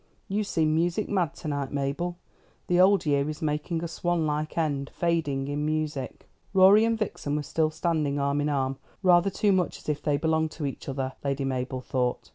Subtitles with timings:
[0.27, 2.17] You seem music mad to night, Mabel.
[2.65, 7.35] The old year is making a swan like end fading in music." Rorie and Vixen
[7.35, 10.89] were still standing arm in arm; rather too much as if they belonged to each
[10.89, 12.29] other, Lady Mabel thought.